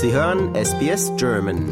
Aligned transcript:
Sie 0.00 0.12
hören 0.12 0.54
SBS 0.54 1.10
German. 1.16 1.66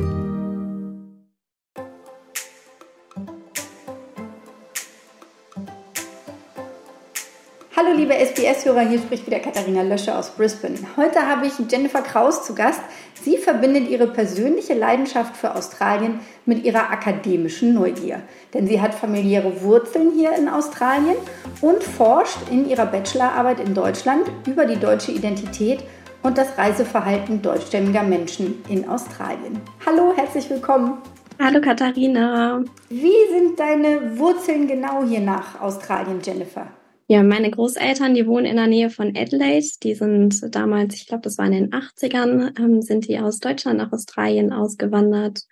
Hallo 7.77 7.93
liebe 7.95 8.15
SBS-Hörer, 8.15 8.81
hier 8.81 8.99
spricht 8.99 9.29
wieder 9.29 9.39
Katharina 9.39 9.83
Lösche 9.83 10.13
aus 10.13 10.31
Brisbane. 10.31 10.75
Heute 10.97 11.21
habe 11.21 11.47
ich 11.47 11.53
Jennifer 11.71 12.03
Kraus 12.03 12.45
zu 12.45 12.57
Gast. 12.57 12.81
Sie 13.23 13.39
verbindet 13.39 13.89
ihre 13.89 14.09
persönliche 14.09 14.75
Leidenschaft 14.75 15.37
für 15.37 15.55
Australien 15.55 16.19
mit 16.47 16.65
ihrer 16.65 16.91
akademischen 16.91 17.75
Neugier. 17.75 18.23
Denn 18.55 18.67
sie 18.67 18.81
hat 18.81 18.93
familiäre 18.93 19.63
Wurzeln 19.63 20.11
hier 20.17 20.37
in 20.37 20.49
Australien 20.49 21.17
und 21.61 21.85
forscht 21.85 22.39
in 22.51 22.69
ihrer 22.69 22.87
Bachelorarbeit 22.87 23.61
in 23.61 23.73
Deutschland 23.73 24.27
über 24.49 24.67
die 24.67 24.81
deutsche 24.81 25.13
Identität 25.13 25.85
und 26.27 26.37
das 26.37 26.59
Reiseverhalten 26.59 27.41
deutschstämmiger 27.41 28.03
Menschen 28.03 28.57
in 28.69 28.89
Australien. 28.89 29.61
Hallo, 29.87 30.13
herzlich 30.17 30.51
willkommen. 30.51 30.99
Hallo 31.39 31.61
Katharina. 31.61 32.65
Wie 32.89 33.29
sind 33.31 33.61
deine 33.61 34.19
Wurzeln 34.19 34.67
genau 34.67 35.05
hier 35.05 35.21
nach 35.21 35.61
Australien, 35.61 36.19
Jennifer? 36.25 36.67
Ja, 37.07 37.23
meine 37.23 37.49
Großeltern, 37.53 38.15
die 38.15 38.27
wohnen 38.27 38.47
in 38.47 38.57
der 38.57 38.67
Nähe 38.67 38.91
von 38.91 39.17
Adelaide. 39.17 39.69
Die 39.85 39.95
sind 39.95 40.53
damals, 40.53 40.97
ich 40.97 41.07
glaube, 41.07 41.23
das 41.23 41.39
war 41.39 41.47
in 41.47 41.53
den 41.53 41.71
80ern, 41.71 42.59
ähm, 42.59 42.83
sind 42.83 43.07
die 43.07 43.21
aus 43.21 43.39
Deutschland 43.39 43.79
nach 43.79 43.93
Australien 43.93 44.53
ausgewandert. 44.53 45.43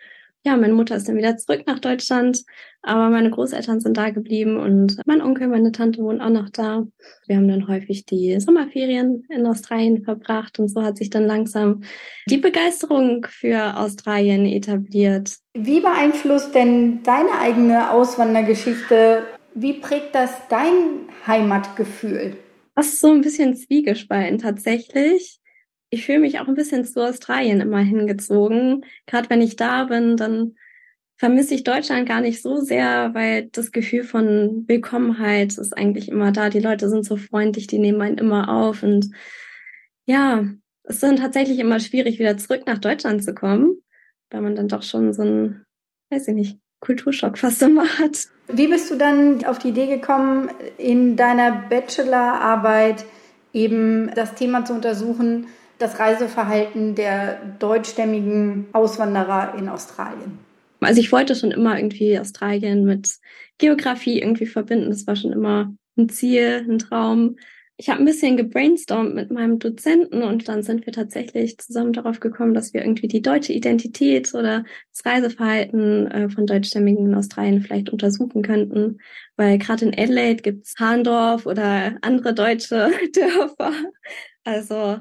Ja, 0.45 0.57
meine 0.57 0.75
Mutter 0.75 0.97
ist 0.97 1.09
dann 1.09 1.17
wieder 1.17 1.37
zurück 1.37 1.63
nach 1.67 1.79
Deutschland, 1.79 2.45
aber 2.83 3.09
meine 3.09 3.31
Großeltern 3.31 3.81
sind 3.81 3.97
da 3.97 4.11
geblieben 4.11 4.59
und 4.59 5.01
mein 5.07 5.23
Onkel, 5.23 5.49
meine 5.49 5.73
Tante 5.73 6.03
wohnen 6.03 6.21
auch 6.21 6.31
noch 6.31 6.51
da. 6.51 6.87
Wir 7.27 7.37
haben 7.37 7.49
dann 7.49 7.67
häufig 7.67 8.05
die 8.05 8.39
Sommerferien 8.39 9.25
in 9.31 9.47
Australien 9.47 10.05
verbracht 10.05 10.59
und 10.59 10.69
so 10.69 10.83
hat 10.83 10.99
sich 10.99 11.09
dann 11.09 11.27
langsam 11.27 11.83
die 12.29 12.37
Begeisterung 12.37 13.27
für 13.29 13.77
Australien 13.77 14.45
etabliert. 14.45 15.37
Wie 15.55 15.81
beeinflusst 15.81 16.55
denn 16.55 17.03
deine 17.03 17.39
eigene 17.41 17.91
Auswandergeschichte 17.91 19.23
wie 19.55 19.75
prägt 19.75 20.17
das 20.17 20.33
dein 20.49 21.09
Heimatgefühl? 21.27 22.37
Das 22.75 22.87
ist 22.89 23.01
so 23.01 23.13
ein 23.13 23.21
bisschen 23.21 23.55
zwiegespalten 23.55 24.39
tatsächlich. 24.39 25.39
Ich 25.91 26.07
fühle 26.07 26.21
mich 26.21 26.41
auch 26.41 26.49
ein 26.49 26.55
bisschen 26.55 26.85
zu 26.85 27.01
Australien 27.01 27.61
immer 27.61 27.79
hingezogen. 27.79 28.85
Gerade 29.07 29.31
wenn 29.31 29.41
ich 29.41 29.57
da 29.57 29.85
bin, 29.85 30.17
dann 30.17 30.57
vermisse 31.17 31.55
ich 31.55 31.65
Deutschland 31.65 32.09
gar 32.09 32.21
nicht 32.21 32.43
so 32.43 32.61
sehr, 32.61 33.15
weil 33.15 33.49
das 33.53 33.73
Gefühl 33.73 34.05
von 34.05 34.65
Willkommenheit 34.67 35.57
ist 35.57 35.77
eigentlich 35.77 36.09
immer 36.09 36.33
da. 36.33 36.51
Die 36.51 36.61
Leute 36.61 36.89
sind 36.89 37.05
so 37.05 37.17
freundlich, 37.17 37.67
die 37.67 37.79
nehmen 37.79 38.03
einen 38.03 38.19
immer 38.19 38.49
auf 38.49 38.83
und 38.83 39.11
ja, 40.07 40.45
es 40.83 40.97
ist 40.97 41.03
dann 41.03 41.17
tatsächlich 41.17 41.59
immer 41.61 41.81
schwierig, 41.81 42.19
wieder 42.19 42.37
zurück 42.37 42.65
nach 42.67 42.79
Deutschland 42.79 43.25
zu 43.25 43.35
kommen, 43.35 43.79
weil 44.31 44.43
man 44.43 44.55
dann 44.55 44.69
doch 44.69 44.83
schon 44.83 45.13
so 45.13 45.23
ein, 45.23 45.65
weiß 46.11 46.29
ich 46.29 46.35
nicht, 46.35 46.59
Kulturschock 46.81 47.39
fast 47.39 47.63
immer 47.63 47.87
hat. 47.99 48.29
Wie 48.49 48.69
bist 48.69 48.91
du 48.91 48.97
dann 48.97 49.45
auf 49.47 49.59
die 49.59 49.69
Idee 49.69 49.87
gekommen, 49.87 50.51
in 50.77 51.17
deiner 51.17 51.53
Bachelorarbeit 51.71 53.07
eben 53.55 54.11
das 54.15 54.35
Thema 54.35 54.65
zu 54.65 54.75
untersuchen, 54.75 55.47
das 55.79 55.99
Reiseverhalten 55.99 56.95
der 56.95 57.37
deutschstämmigen 57.59 58.67
Auswanderer 58.73 59.55
in 59.59 59.69
Australien? 59.69 60.39
Also 60.81 61.01
ich 61.01 61.13
wollte 61.13 61.35
schon 61.35 61.51
immer 61.51 61.79
irgendwie 61.79 62.19
Australien 62.19 62.85
mit 62.85 63.17
Geografie 63.59 64.21
irgendwie 64.21 64.47
verbinden. 64.47 64.91
Das 64.91 65.07
war 65.07 65.17
schon 65.17 65.33
immer 65.33 65.73
ein 65.97 66.09
Ziel, 66.09 66.67
ein 66.69 66.79
Traum 66.79 67.37
ich 67.77 67.89
habe 67.89 68.01
ein 68.01 68.05
bisschen 68.05 68.37
gebrainstormt 68.37 69.15
mit 69.15 69.33
meinem 69.33 69.59
Dozenten 69.59 70.23
und 70.23 70.49
dann 70.49 70.63
sind 70.63 70.87
wir 70.87 70.93
tatsächlich 70.93 71.59
zusammen 71.59 71.93
darauf 71.93 72.21
gekommen, 72.21 72.55
dass 72.55 72.73
wir 72.73 72.83
irgendwie 72.83 73.09
die 73.09 73.23
deutsche 73.23 73.53
Identität 73.53 74.33
oder 74.33 74.65
das 74.93 75.05
Reiseverhalten 75.05 76.07
äh, 76.07 76.29
von 76.31 76.47
Deutschstämmigen 76.47 77.07
in 77.07 77.15
Australien 77.17 77.63
vielleicht 77.63 77.91
untersuchen 77.91 78.43
könnten. 78.43 78.99
Weil 79.37 79.59
gerade 79.59 79.87
in 79.87 79.99
Adelaide 79.99 80.43
gibt's 80.43 80.75
Hahndorf 80.79 81.47
oder 81.47 81.97
andere 82.03 82.33
deutsche 82.33 82.93
Dörfer. 83.13 83.73
Also 84.45 84.99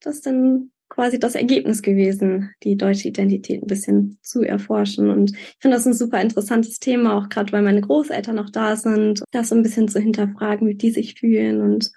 das 0.00 0.16
ist 0.16 0.26
dann 0.26 0.70
quasi 0.88 1.18
das 1.18 1.36
Ergebnis 1.36 1.82
gewesen, 1.82 2.50
die 2.62 2.76
deutsche 2.76 3.08
Identität 3.08 3.62
ein 3.62 3.68
bisschen 3.68 4.18
zu 4.22 4.42
erforschen. 4.42 5.08
Und 5.08 5.30
ich 5.30 5.56
finde 5.60 5.76
das 5.76 5.86
ein 5.86 5.94
super 5.94 6.20
interessantes 6.20 6.80
Thema, 6.80 7.16
auch 7.16 7.28
gerade 7.28 7.52
weil 7.52 7.62
meine 7.62 7.80
Großeltern 7.80 8.34
noch 8.34 8.50
da 8.50 8.76
sind, 8.76 9.22
das 9.30 9.48
so 9.48 9.54
ein 9.54 9.62
bisschen 9.62 9.88
zu 9.88 10.00
hinterfragen, 10.00 10.68
wie 10.68 10.74
die 10.74 10.90
sich 10.90 11.14
fühlen. 11.14 11.60
Und 11.60 11.92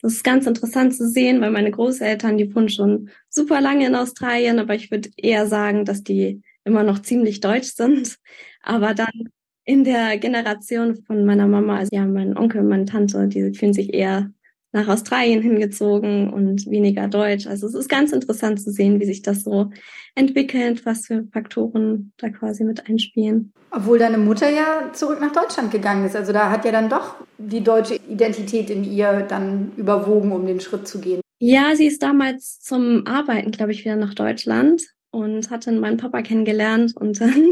das 0.00 0.14
ist 0.14 0.24
ganz 0.24 0.46
interessant 0.46 0.94
zu 0.94 1.08
sehen, 1.08 1.40
weil 1.40 1.50
meine 1.50 1.72
Großeltern, 1.72 2.38
die 2.38 2.54
wohnen 2.54 2.68
schon 2.68 3.10
super 3.28 3.60
lange 3.60 3.86
in 3.86 3.96
Australien, 3.96 4.58
aber 4.58 4.74
ich 4.74 4.90
würde 4.90 5.10
eher 5.16 5.46
sagen, 5.46 5.84
dass 5.84 6.02
die 6.02 6.40
immer 6.64 6.84
noch 6.84 7.00
ziemlich 7.00 7.40
deutsch 7.40 7.74
sind. 7.74 8.16
Aber 8.62 8.94
dann 8.94 9.30
in 9.64 9.84
der 9.84 10.18
Generation 10.18 11.02
von 11.04 11.24
meiner 11.24 11.46
Mama, 11.46 11.78
also 11.78 11.90
ja, 11.92 12.06
mein 12.06 12.36
Onkel, 12.36 12.62
meine 12.62 12.86
Tante, 12.86 13.28
die 13.28 13.52
fühlen 13.54 13.74
sich 13.74 13.92
eher 13.92 14.30
nach 14.72 14.88
Australien 14.88 15.42
hingezogen 15.42 16.32
und 16.32 16.66
weniger 16.70 17.08
Deutsch. 17.08 17.46
Also 17.46 17.66
es 17.66 17.74
ist 17.74 17.88
ganz 17.88 18.12
interessant 18.12 18.60
zu 18.60 18.70
sehen, 18.70 19.00
wie 19.00 19.06
sich 19.06 19.22
das 19.22 19.42
so 19.42 19.70
entwickelt, 20.14 20.86
was 20.86 21.06
für 21.06 21.24
Faktoren 21.32 22.12
da 22.18 22.28
quasi 22.30 22.64
mit 22.64 22.88
einspielen. 22.88 23.52
Obwohl 23.70 23.98
deine 23.98 24.18
Mutter 24.18 24.50
ja 24.50 24.90
zurück 24.92 25.20
nach 25.20 25.32
Deutschland 25.32 25.70
gegangen 25.70 26.04
ist. 26.06 26.16
Also 26.16 26.32
da 26.32 26.50
hat 26.50 26.64
ja 26.64 26.72
dann 26.72 26.88
doch 26.88 27.16
die 27.38 27.62
deutsche 27.62 27.96
Identität 28.08 28.70
in 28.70 28.84
ihr 28.84 29.22
dann 29.22 29.72
überwogen, 29.76 30.32
um 30.32 30.46
den 30.46 30.60
Schritt 30.60 30.86
zu 30.86 31.00
gehen. 31.00 31.20
Ja, 31.38 31.74
sie 31.74 31.86
ist 31.86 32.02
damals 32.02 32.60
zum 32.60 33.06
Arbeiten, 33.06 33.50
glaube 33.50 33.72
ich, 33.72 33.84
wieder 33.84 33.96
nach 33.96 34.14
Deutschland 34.14 34.82
und 35.10 35.50
hat 35.50 35.66
dann 35.66 35.80
meinen 35.80 35.96
Papa 35.96 36.22
kennengelernt 36.22 36.96
und 36.96 37.20
dann 37.20 37.50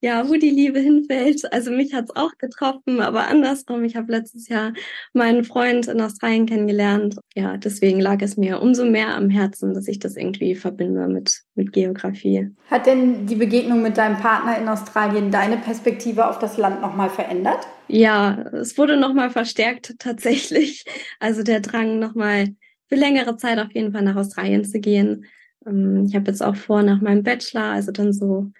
ja, 0.00 0.28
wo 0.28 0.34
die 0.34 0.50
Liebe 0.50 0.80
hinfällt. 0.80 1.52
Also 1.52 1.70
mich 1.70 1.92
hat's 1.92 2.14
auch 2.16 2.32
getroffen, 2.38 3.00
aber 3.00 3.28
andersrum. 3.28 3.84
Ich 3.84 3.96
habe 3.96 4.12
letztes 4.12 4.48
Jahr 4.48 4.72
meinen 5.12 5.44
Freund 5.44 5.88
in 5.88 6.00
Australien 6.00 6.46
kennengelernt. 6.46 7.16
Ja, 7.34 7.58
deswegen 7.58 8.00
lag 8.00 8.22
es 8.22 8.36
mir 8.36 8.60
umso 8.62 8.84
mehr 8.84 9.14
am 9.14 9.28
Herzen, 9.28 9.74
dass 9.74 9.88
ich 9.88 9.98
das 9.98 10.16
irgendwie 10.16 10.54
verbinde 10.54 11.06
mit, 11.06 11.42
mit 11.54 11.72
Geografie. 11.72 12.48
Hat 12.70 12.86
denn 12.86 13.26
die 13.26 13.36
Begegnung 13.36 13.82
mit 13.82 13.98
deinem 13.98 14.16
Partner 14.16 14.58
in 14.58 14.68
Australien 14.68 15.30
deine 15.30 15.58
Perspektive 15.58 16.28
auf 16.28 16.38
das 16.38 16.56
Land 16.56 16.80
nochmal 16.80 17.10
verändert? 17.10 17.66
Ja, 17.88 18.44
es 18.52 18.78
wurde 18.78 18.96
nochmal 18.96 19.30
verstärkt 19.30 19.96
tatsächlich. 19.98 20.84
Also 21.18 21.42
der 21.42 21.60
Drang 21.60 21.98
nochmal 21.98 22.48
für 22.88 22.96
längere 22.96 23.36
Zeit 23.36 23.58
auf 23.58 23.72
jeden 23.72 23.92
Fall 23.92 24.02
nach 24.02 24.16
Australien 24.16 24.64
zu 24.64 24.80
gehen. 24.80 25.26
Ähm, 25.66 26.06
ich 26.06 26.14
habe 26.14 26.30
jetzt 26.30 26.42
auch 26.42 26.56
vor, 26.56 26.82
nach 26.82 27.02
meinem 27.02 27.22
Bachelor, 27.22 27.64
also 27.64 27.92
dann 27.92 28.12
so 28.12 28.50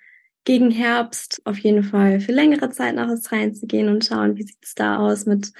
gegen 0.45 0.71
Herbst 0.71 1.43
auf 1.45 1.59
jeden 1.59 1.83
Fall 1.83 2.21
für 2.21 2.33
längere 2.33 2.71
Zeit 2.71 2.95
nach 2.95 3.09
Australien 3.09 3.55
zu 3.55 3.67
gehen 3.67 3.89
und 3.89 4.05
schauen, 4.05 4.37
wie 4.37 4.43
sieht 4.43 4.62
es 4.62 4.75
da 4.75 4.99
aus 4.99 5.27
mit 5.27 5.53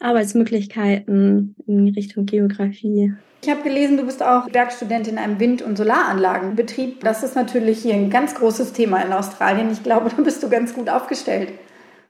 Arbeitsmöglichkeiten 0.00 1.56
in 1.66 1.88
Richtung 1.88 2.26
Geografie. 2.26 3.14
Ich 3.42 3.50
habe 3.50 3.62
gelesen, 3.62 3.96
du 3.96 4.04
bist 4.04 4.22
auch 4.22 4.52
Werkstudentin 4.52 5.14
in 5.14 5.18
einem 5.18 5.38
Wind- 5.38 5.62
und 5.62 5.76
Solaranlagenbetrieb. 5.76 7.00
Das 7.00 7.22
ist 7.22 7.36
natürlich 7.36 7.78
hier 7.78 7.94
ein 7.94 8.10
ganz 8.10 8.34
großes 8.34 8.72
Thema 8.72 9.00
in 9.02 9.12
Australien. 9.12 9.70
Ich 9.70 9.82
glaube, 9.82 10.10
da 10.16 10.22
bist 10.22 10.42
du 10.42 10.48
ganz 10.48 10.74
gut 10.74 10.88
aufgestellt. 10.88 11.50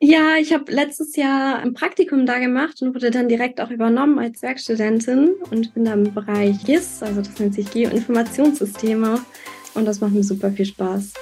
Ja, 0.00 0.36
ich 0.38 0.52
habe 0.52 0.70
letztes 0.70 1.16
Jahr 1.16 1.58
ein 1.58 1.72
Praktikum 1.72 2.26
da 2.26 2.38
gemacht 2.38 2.82
und 2.82 2.94
wurde 2.94 3.10
dann 3.10 3.28
direkt 3.28 3.60
auch 3.60 3.70
übernommen 3.70 4.18
als 4.18 4.42
Werkstudentin 4.42 5.34
und 5.50 5.72
bin 5.72 5.86
da 5.86 5.94
im 5.94 6.12
Bereich 6.12 6.64
GIS, 6.64 7.02
also 7.02 7.22
das 7.22 7.38
nennt 7.38 7.54
sich 7.54 7.70
Geoinformationssysteme 7.70 9.20
und 9.74 9.84
das 9.86 10.00
macht 10.00 10.12
mir 10.12 10.22
super 10.22 10.50
viel 10.50 10.66
Spaß. 10.66 11.14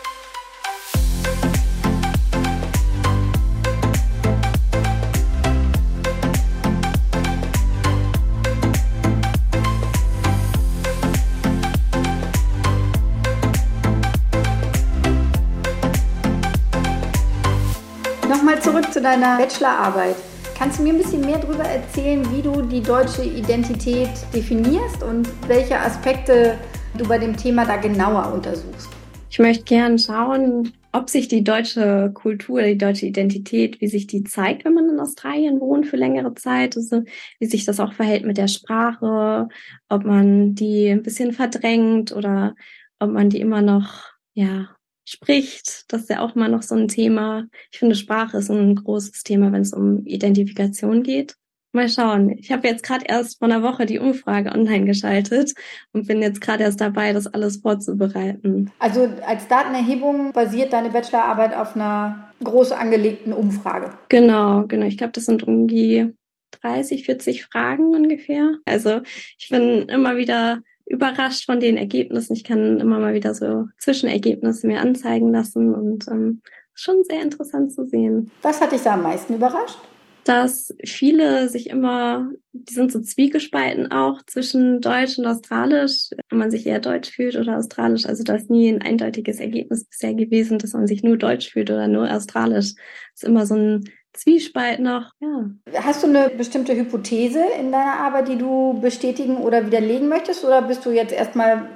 Deiner 19.05 19.37
Bachelorarbeit. 19.37 20.17
Kannst 20.57 20.79
du 20.79 20.83
mir 20.83 20.95
ein 20.95 20.99
bisschen 20.99 21.21
mehr 21.21 21.39
darüber 21.39 21.65
erzählen, 21.65 22.25
wie 22.35 22.41
du 22.41 22.63
die 22.63 22.81
deutsche 22.81 23.23
Identität 23.23 24.09
definierst 24.35 25.03
und 25.03 25.29
welche 25.47 25.79
Aspekte 25.79 26.57
du 26.97 27.07
bei 27.07 27.19
dem 27.19 27.37
Thema 27.37 27.67
da 27.67 27.77
genauer 27.77 28.33
untersuchst? 28.33 28.89
Ich 29.29 29.39
möchte 29.39 29.65
gerne 29.65 29.99
schauen, 29.99 30.73
ob 30.93 31.11
sich 31.11 31.27
die 31.27 31.43
deutsche 31.43 32.13
Kultur, 32.15 32.63
die 32.63 32.79
deutsche 32.79 33.07
Identität, 33.07 33.81
wie 33.81 33.89
sich 33.89 34.07
die 34.07 34.23
zeigt, 34.23 34.65
wenn 34.65 34.75
man 34.75 34.89
in 34.89 35.01
Australien 35.01 35.61
wohnt 35.61 35.87
für 35.87 35.97
längere 35.97 36.35
Zeit, 36.35 36.77
also 36.77 37.03
wie 37.41 37.47
sich 37.47 37.65
das 37.65 37.81
auch 37.81 37.93
verhält 37.93 38.25
mit 38.25 38.39
der 38.39 38.49
Sprache, 38.49 39.49
ob 39.89 40.05
man 40.05 40.55
die 40.55 40.89
ein 40.89 41.03
bisschen 41.03 41.33
verdrängt 41.33 42.13
oder 42.13 42.55
ob 43.01 43.11
man 43.11 43.29
die 43.29 43.41
immer 43.41 43.61
noch 43.61 44.05
ja 44.35 44.74
spricht. 45.05 45.85
Das 45.93 46.03
ist 46.03 46.11
ja 46.11 46.21
auch 46.21 46.35
mal 46.35 46.49
noch 46.49 46.63
so 46.63 46.75
ein 46.75 46.89
Thema. 46.89 47.45
Ich 47.71 47.79
finde, 47.79 47.95
Sprache 47.95 48.39
ist 48.39 48.51
ein 48.51 48.75
großes 48.75 49.23
Thema, 49.23 49.53
wenn 49.53 49.63
es 49.63 49.73
um 49.73 50.05
Identifikation 50.07 51.03
geht. 51.03 51.37
Mal 51.73 51.89
schauen. 51.89 52.31
Ich 52.39 52.53
habe 52.53 52.69
jetzt 52.69 52.85
gerade 52.85 53.05
erst 53.09 53.41
vor 53.41 53.49
einer 53.49 53.65
Woche 53.65 53.85
die 53.85 53.99
Umfrage 53.99 54.53
online 54.53 54.85
geschaltet 54.85 55.55
und 55.93 56.07
bin 56.07 56.23
jetzt 56.23 56.41
gerade 56.41 56.63
erst 56.63 56.81
dabei, 56.81 57.13
das 57.13 57.27
alles 57.27 57.57
vorzubereiten. 57.57 58.71
Also 58.79 59.09
als 59.27 59.49
Datenerhebung 59.49 60.33
basiert 60.33 60.73
deine 60.73 60.91
Bachelorarbeit 60.91 61.53
auf 61.53 61.75
einer 61.75 62.33
groß 62.45 62.71
angelegten 62.71 63.33
Umfrage. 63.33 63.91
Genau, 64.09 64.67
genau. 64.69 64.87
Ich 64.87 64.99
glaube, 64.99 65.15
das 65.15 65.27
sind 65.27 65.43
irgendwie 65.43 66.15
30, 66.63 67.05
40 67.07 67.45
Fragen 67.45 67.95
ungefähr. 67.95 68.55
Also 68.65 69.01
ich 69.37 69.49
bin 69.49 69.89
immer 69.89 70.17
wieder 70.17 70.61
überrascht 70.87 71.47
von 71.47 71.61
den 71.61 71.77
Ergebnissen. 71.77 72.35
Ich 72.35 72.45
kann 72.45 72.79
immer 72.81 72.99
mal 72.99 73.15
wieder 73.15 73.35
so 73.35 73.67
Zwischenergebnisse 73.79 74.67
mir 74.67 74.81
anzeigen 74.81 75.33
lassen 75.33 75.75
und 75.75 76.07
ähm, 76.09 76.43
schon 76.75 77.05
sehr 77.05 77.23
interessant 77.23 77.73
zu 77.73 77.87
sehen. 77.87 78.31
Was 78.43 78.61
hat 78.61 78.73
dich 78.73 78.83
da 78.83 78.95
am 78.95 79.03
meisten 79.03 79.35
überrascht? 79.35 79.79
Dass 80.25 80.75
viele 80.85 81.51
sich 81.51 81.69
immer, 81.69 82.31
die 82.53 82.73
sind 82.73 82.91
so 82.91 83.01
zwiegespalten 83.01 83.93
auch 83.93 84.23
zwischen 84.27 84.81
Deutsch 84.81 85.19
und 85.19 85.27
Australisch, 85.27 86.11
wenn 86.31 86.39
man 86.39 86.51
sich 86.51 86.67
eher 86.67 86.81
Deutsch 86.81 87.11
fühlt 87.11 87.37
oder 87.37 87.59
Australisch. 87.59 88.07
Also 88.07 88.25
da 88.25 88.35
ist 88.35 88.51
nie 88.51 88.71
ein 88.71 88.81
eindeutiges 88.81 89.39
Ergebnis 89.39 89.85
bisher 89.85 90.15
gewesen, 90.15 90.59
dass 90.59 90.73
man 90.73 90.87
sich 90.87 91.03
nur 91.03 91.19
Deutsch 91.19 91.53
fühlt 91.53 91.71
oder 91.71 91.89
nur 91.89 92.11
Australisch. 92.11 92.75
Das 92.75 93.23
ist 93.23 93.25
immer 93.25 93.45
so 93.45 93.55
ein 93.55 93.85
Zwiespalt 94.15 94.79
noch, 94.79 95.11
ja. 95.21 95.51
Hast 95.75 96.05
du 96.05 96.07
eine 96.07 96.31
bestimmte 96.31 96.75
Hypothese 96.77 97.43
in 97.59 97.73
deiner 97.73 97.99
Arbeit, 97.99 98.29
die 98.29 98.39
du 98.39 98.79
bestätigen 98.81 99.39
oder 99.39 99.67
widerlegen 99.67 100.09
möchtest? 100.09 100.45
Oder 100.45 100.63
bist 100.63 100.87
du 100.87 100.91
jetzt 100.91 101.13
erstmal 101.13 101.69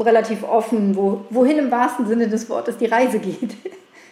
relativ 0.00 0.42
offen, 0.42 0.96
wo, 0.96 1.24
wohin 1.30 1.58
im 1.58 1.70
wahrsten 1.70 2.06
Sinne 2.06 2.28
des 2.28 2.48
Wortes 2.50 2.76
die 2.76 2.86
Reise 2.86 3.20
geht? 3.20 3.54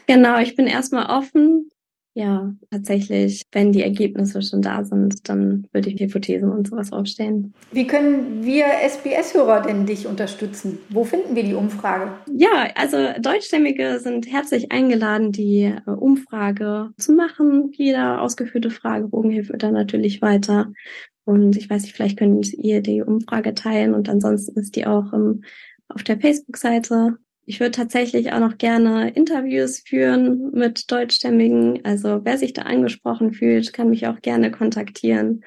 Genau, 0.07 0.39
ich 0.39 0.55
bin 0.57 0.67
erstmal 0.67 1.07
offen 1.07 1.69
ja, 2.15 2.53
tatsächlich, 2.71 3.45
wenn 3.53 3.71
die 3.71 3.83
Ergebnisse 3.83 4.43
schon 4.43 4.61
da 4.61 4.85
sind, 4.85 5.29
dann 5.29 5.69
würde 5.73 5.91
ich 5.91 6.01
Hypothesen 6.01 6.51
und 6.51 6.69
sowas 6.69 6.93
aufstellen. 6.93 7.55
Wie 7.71 7.87
können 7.87 8.45
wir 8.45 8.65
SBS-Hörer 8.67 9.63
denn 9.63 9.87
dich 9.87 10.07
unterstützen? 10.07 10.79
Wo 10.91 11.05
finden 11.05 11.37
wir 11.37 11.45
die 11.45 11.55
Umfrage? 11.55 12.13
Ja, 12.35 12.71
also 12.75 12.97
Deutschstämmige 13.21 14.01
sind 14.01 14.27
herzlich 14.27 14.73
eingeladen, 14.73 15.31
die 15.31 15.73
äh, 15.87 15.91
Umfrage 15.91 16.91
zu 16.99 17.13
machen. 17.13 17.71
Jeder 17.73 18.21
ausgeführte 18.21 18.71
Fragebogen 18.71 19.31
hilft 19.31 19.53
dann 19.63 19.75
natürlich 19.75 20.21
weiter. 20.21 20.73
Und 21.25 21.57
ich 21.57 21.69
weiß 21.69 21.83
nicht, 21.83 21.95
vielleicht 21.95 22.19
könnt 22.19 22.53
ihr 22.55 22.81
die 22.81 23.03
Umfrage 23.03 23.55
teilen 23.55 23.95
und 23.95 24.09
ansonsten 24.09 24.59
ist 24.59 24.77
die 24.77 24.87
auch 24.87 25.13
ähm, 25.13 25.43
auf 25.89 26.03
der 26.03 26.19
Facebook-Seite 26.19 27.19
ich 27.49 27.61
würde 27.61 27.71
tatsächlich 27.71 28.31
auch 28.33 28.41
noch 28.41 28.59
gerne 28.59 29.09
Interviews 29.09 29.81
führen 29.81 30.51
mit 30.53 30.93
Deutschstämmigen. 30.93 31.83
Also 31.83 32.21
wer 32.23 32.37
sich 32.37 32.53
da 32.53 32.63
angesprochen 32.63 33.33
fühlt, 33.33 33.73
kann 33.73 33.89
mich 33.89 34.07
auch 34.07 34.21
gerne 34.21 34.51
kontaktieren. 34.51 35.43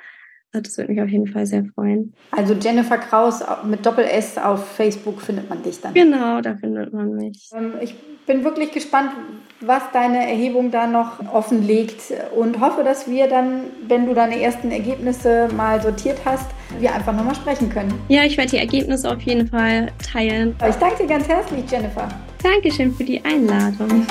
Das 0.52 0.78
würde 0.80 0.92
mich 0.92 1.02
auf 1.02 1.08
jeden 1.08 1.28
Fall 1.28 1.46
sehr 1.46 1.64
freuen. 1.64 2.14
Also 2.32 2.56
Jennifer 2.56 2.98
Kraus 2.98 3.44
mit 3.70 3.86
Doppel 3.86 4.04
S 4.04 4.40
auf 4.40 4.68
Facebook 4.76 5.22
findet 5.22 5.48
man 5.48 5.62
dich 5.62 5.80
dann. 5.80 5.94
Genau, 5.94 6.42
da 6.42 6.56
findet 6.58 6.92
man 6.92 7.14
mich. 7.16 7.52
Ähm, 7.56 7.74
ich 7.80 7.94
bin 8.26 8.44
wirklich 8.44 8.72
gespannt, 8.72 9.12
was 9.62 9.84
deine 9.94 10.28
Erhebung 10.28 10.72
da 10.72 10.88
noch 10.88 11.20
offenlegt 11.32 12.02
und 12.36 12.60
hoffe, 12.60 12.84
dass 12.84 13.08
wir 13.08 13.28
dann, 13.28 13.66
wenn 13.88 14.08
du 14.08 14.16
deine 14.16 14.42
ersten 14.42 14.72
Ergebnisse 14.72 15.50
mal 15.56 15.82
sortiert 15.84 16.18
hast, 16.26 16.50
wir 16.80 16.94
einfach 16.94 17.14
nochmal 17.14 17.36
sprechen 17.36 17.70
können. 17.70 17.94
Ja, 18.08 18.24
ich 18.24 18.38
werde 18.38 18.52
die 18.52 18.58
Ergebnisse 18.58 19.12
auf 19.12 19.22
jeden 19.22 19.48
Fall 19.48 19.92
teilen. 20.12 20.56
Ich 20.68 20.76
danke 20.76 21.04
dir 21.04 21.08
ganz 21.08 21.28
herzlich, 21.28 21.70
Jennifer. 21.70 22.08
Dankeschön 22.42 22.94
für 22.94 23.04
die 23.04 23.24
Einladung. 23.24 24.06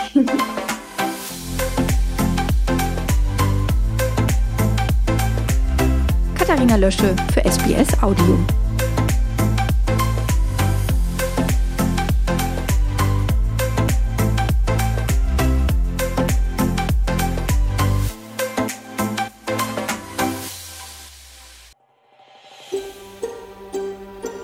Katharina 6.35 6.77
Lösche 6.77 7.15
für 7.33 7.45
SBS 7.45 8.03
Audio. 8.03 8.39